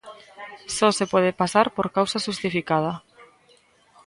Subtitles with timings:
[0.75, 2.93] Só se pode pasar por causa xustificada.